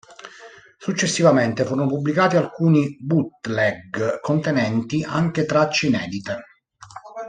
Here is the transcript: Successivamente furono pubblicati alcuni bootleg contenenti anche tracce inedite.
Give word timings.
Successivamente 0.79 1.63
furono 1.63 1.85
pubblicati 1.85 2.35
alcuni 2.35 2.97
bootleg 2.99 4.19
contenenti 4.19 5.03
anche 5.03 5.45
tracce 5.45 5.85
inedite. 5.85 6.43